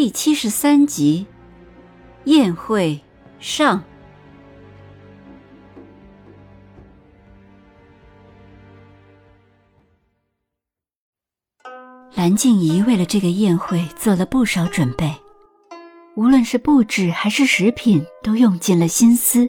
[0.00, 1.26] 第七十三集，
[2.26, 3.00] 宴会
[3.40, 3.82] 上。
[12.14, 15.12] 蓝静怡为了这个宴会做了不少准备，
[16.14, 19.48] 无论是布置还是食品，都用尽了心思。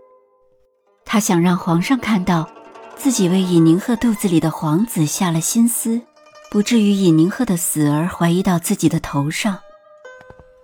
[1.06, 2.50] 她想让皇上看到，
[2.96, 6.02] 自己为尹宁鹤肚子里的皇子下了心思，
[6.50, 9.60] 不至于尹宁鹤的死而怀疑到自己的头上。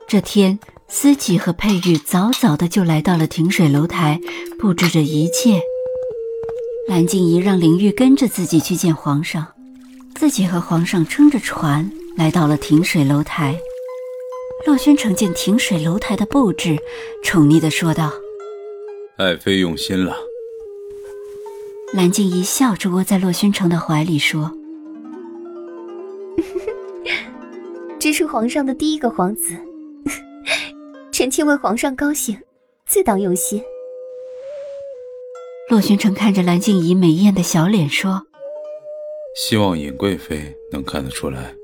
[0.08, 4.20] 这天，思琪和佩玉早早的就来到了亭水楼台，
[4.60, 5.60] 布置着一切。
[6.88, 9.48] 蓝静怡让林玉跟着自己去见皇上，
[10.14, 13.60] 自己和皇上撑着船来到了亭水楼台。
[14.68, 16.78] 洛宣城见亭水楼台的布置，
[17.24, 18.14] 宠溺的说道
[19.18, 20.16] ：“爱妃用心了。”
[21.94, 24.52] 蓝静怡笑着窝在洛宣城的怀里说
[28.00, 29.56] ：“这是皇上的第一个皇子。”
[31.26, 32.40] 臣妾为皇上高兴，
[32.86, 33.60] 自当用心。
[35.72, 38.28] 洛宣城看着蓝静怡美艳的小脸说
[39.36, 41.56] ：“希望尹贵妃能看得出来。”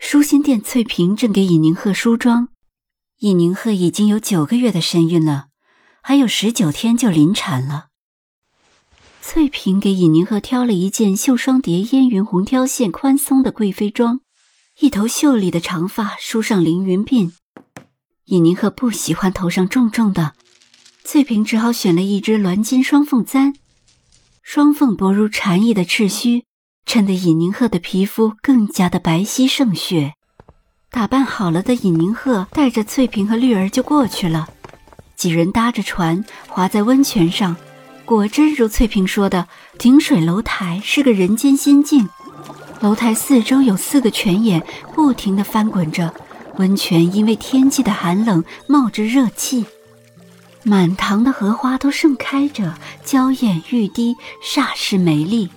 [0.00, 2.48] 舒心殿翠屏正给尹宁鹤梳妆，
[3.20, 5.46] 尹宁鹤已经有九个月的身孕了，
[6.02, 7.90] 还有十九天就临产了。
[9.22, 14.22] 翠屏给尹宁鹤挑了一件绣双蝶烟云红挑线宽松的贵妃装。
[14.80, 17.32] 一头秀丽的长发梳上凌云鬓，
[18.24, 20.32] 尹宁鹤不喜欢头上重重的，
[21.04, 23.52] 翠萍只好选了一只鸾金双凤簪，
[24.42, 26.44] 双凤薄如蝉翼的赤须，
[26.86, 30.14] 衬得尹宁鹤的皮肤更加的白皙胜雪。
[30.90, 34.48] 打扮好了的尹宁鹤带着翠萍和绿儿就过去了，
[35.14, 37.54] 几人搭着船划在温泉上，
[38.06, 39.46] 果真如翠萍说的，
[39.78, 42.08] 亭水楼台是个人间仙境。
[42.80, 44.64] 楼台四周有四个泉眼，
[44.94, 46.14] 不停地翻滚着。
[46.56, 49.66] 温泉因为天气的寒冷，冒着热气。
[50.62, 52.74] 满塘的荷花都盛开着，
[53.04, 55.50] 娇艳欲滴，煞是美丽。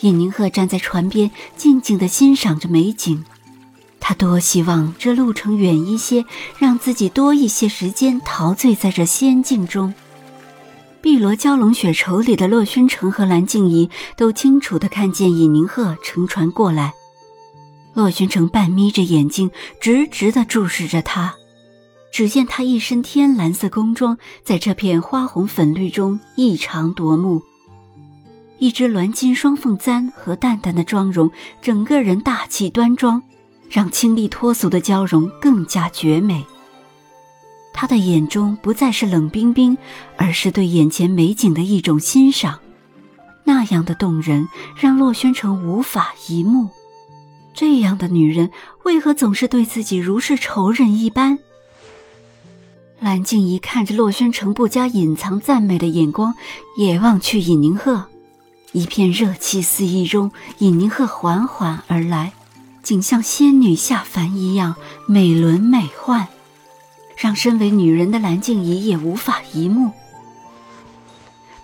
[0.00, 3.24] 尹宁鹤站在船边，静静地欣赏着美景。
[3.98, 6.24] 他多希望这路程远一些，
[6.58, 9.92] 让自己多一些时间陶醉在这仙境中。
[11.08, 16.92] 碧罗蛟龙雪绸里的洛宣城和蓝静怡都清楚地看见尹宁鹤乘船过来。
[17.94, 21.34] 洛宣城半眯着眼睛，直直地注视着他。
[22.12, 27.40] 只见他一身天蓝色宫装，在这片花红粉绿中异常夺目。
[28.58, 31.30] 一只鸾金双凤簪和淡淡的妆容，
[31.62, 33.22] 整个人大气端庄，
[33.70, 36.44] 让清丽脱俗的娇容更加绝美。
[37.80, 39.78] 他的眼中不再是冷冰冰，
[40.16, 42.58] 而是对眼前美景的一种欣赏，
[43.44, 46.70] 那样的动人，让洛宣城无法一目。
[47.54, 48.50] 这样的女人，
[48.82, 51.38] 为何总是对自己如是仇人一般？
[52.98, 56.34] 蓝静怡看着洛宣城不加隐藏赞美的眼光，
[56.76, 58.06] 也望去尹宁鹤，
[58.72, 62.32] 一片热气四溢中，尹宁鹤缓缓而来，
[62.82, 64.74] 竟像仙女下凡一样
[65.06, 66.26] 美轮美奂。
[67.18, 69.92] 让身为女人的蓝静怡也无法一目。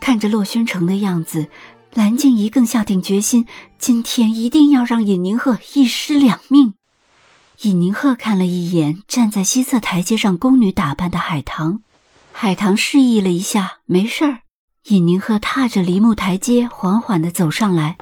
[0.00, 1.48] 看着洛宣城的样子，
[1.94, 3.46] 蓝静怡更下定决心，
[3.78, 6.74] 今天一定要让尹宁鹤一尸两命。
[7.62, 11.80] 尹宁鹤看了一眼站在西侧台阶上宫女打扮的海棠，
[12.32, 14.40] 海棠示意了一下，没事儿。
[14.88, 17.96] 尹宁鹤踏着梨木台阶缓缓地走上来。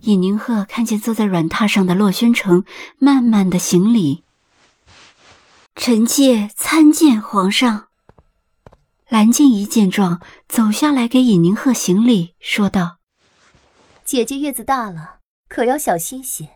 [0.00, 2.64] 尹宁鹤看见坐在软榻上的洛宣城，
[2.98, 4.24] 慢慢地行礼。
[5.88, 7.86] 臣妾参见皇上。
[9.08, 12.96] 蓝静怡见状，走下来给尹宁鹤行礼，说道
[14.04, 16.48] ：“姐姐月子大了，可要小心些。”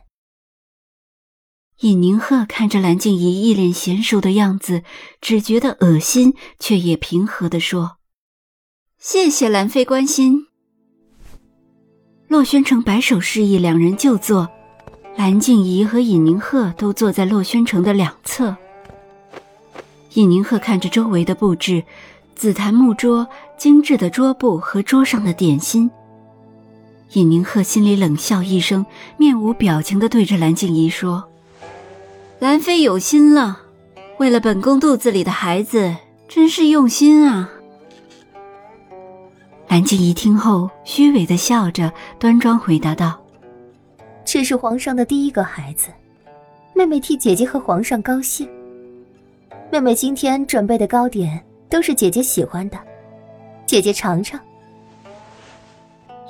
[1.82, 4.82] 尹宁鹤看着蓝静怡一脸娴熟的样子，
[5.20, 7.98] 只觉得恶心，却也平和地说
[8.98, 10.48] ：“谢谢兰妃关心。”
[12.26, 14.50] 洛宣城摆手示意两人就坐，
[15.16, 18.56] 蓝静怡和尹宁鹤都坐在洛宣城的两侧。
[20.14, 21.84] 尹宁鹤看着周围的布置，
[22.34, 25.90] 紫檀木桌、精致的桌布和桌上的点心。
[27.12, 28.84] 尹宁鹤心里冷笑一声，
[29.16, 31.24] 面无表情地对着蓝静怡说
[32.40, 33.60] ：“兰妃有心了，
[34.18, 35.94] 为了本宫肚子里的孩子，
[36.28, 37.50] 真是用心啊。
[39.68, 43.20] 蓝静怡听后，虚伪的笑着，端庄回答道
[44.24, 45.90] ：“这是皇上的第一个孩子，
[46.74, 48.48] 妹妹替姐姐和皇上高兴。
[49.70, 52.78] 妹妹今天准备的糕点都是姐姐喜欢的，
[53.66, 54.38] 姐姐尝尝。”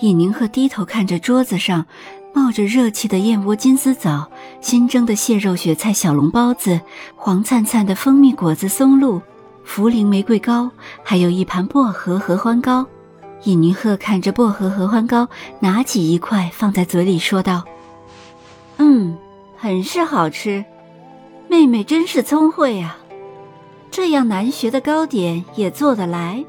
[0.00, 1.86] 尹宁鹤低头看着桌子上。
[2.32, 6.80] 冒着热气的燕窝金丝枣，新蒸的蟹肉雪菜小笼包子，
[7.16, 9.20] 黄灿灿的蜂蜜果子松露，
[9.66, 10.70] 茯苓玫瑰糕，
[11.02, 12.86] 还有一盘薄荷合欢糕。
[13.42, 15.28] 尹宁鹤看着薄荷合欢糕，
[15.58, 17.64] 拿起一块放在嘴里，说道
[18.78, 19.18] ：“嗯，
[19.56, 20.64] 很是好吃。
[21.48, 22.96] 妹妹真是聪慧啊，
[23.90, 26.44] 这样难学的糕点也做得来。”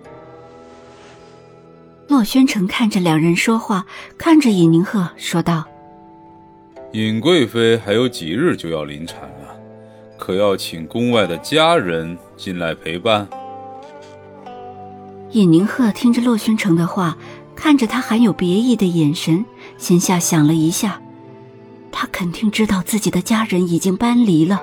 [2.07, 3.85] 洛宣城看着两人说话，
[4.17, 5.65] 看着尹宁鹤说道。
[6.91, 9.55] 尹贵妃还有几日就要临产了，
[10.17, 13.25] 可要请宫外的家人进来陪伴。
[15.31, 17.17] 尹宁鹤听着洛宣城的话，
[17.55, 19.45] 看着他含有别意的眼神，
[19.77, 21.01] 心下想了一下，
[21.93, 24.61] 他肯定知道自己的家人已经搬离了。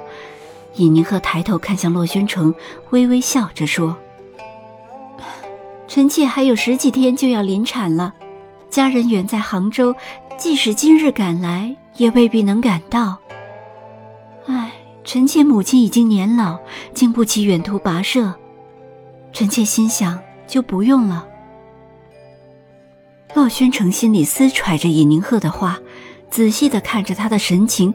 [0.76, 2.54] 尹宁鹤抬头看向洛宣城，
[2.90, 3.96] 微微笑着说
[5.88, 8.14] ：“臣妾还有十几天就要临产了，
[8.70, 9.94] 家人远在杭州，
[10.36, 13.18] 即使今日赶来。”也未必能赶到。
[14.46, 14.70] 唉，
[15.02, 16.56] 臣妾母亲已经年老，
[16.94, 18.32] 经不起远途跋涉。
[19.32, 20.16] 臣妾心想，
[20.46, 21.26] 就不用了。
[23.34, 25.80] 洛宣城心里思揣着尹宁鹤的话，
[26.30, 27.92] 仔细的看着他的神情，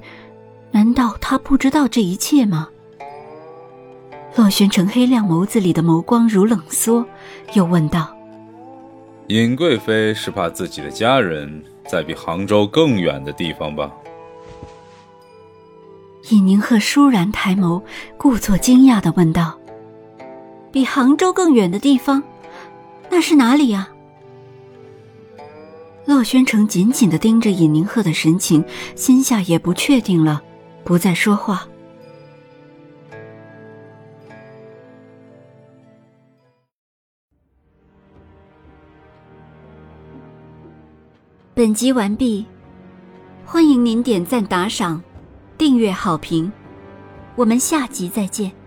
[0.73, 2.67] 难道他不知道这一切吗？
[4.35, 7.05] 洛宣城黑亮眸子里的眸光如冷缩，
[7.53, 8.13] 又问道
[9.29, 13.91] ：“尹贵妃是怕自己的家人？”在比杭州更远的地方吧。
[16.29, 17.83] 尹宁鹤倏然抬眸，
[18.17, 19.59] 故作惊讶的问道
[20.71, 22.23] ：“比杭州更远的地方，
[23.11, 23.89] 那是哪里呀？”
[26.07, 28.63] 洛宣城紧紧的盯着尹宁鹤的神情，
[28.95, 30.41] 心下也不确定了，
[30.83, 31.67] 不再说话。
[41.55, 42.45] 本集完毕，
[43.45, 45.01] 欢迎您点赞、打赏、
[45.57, 46.51] 订阅、好评，
[47.35, 48.62] 我们下集再见。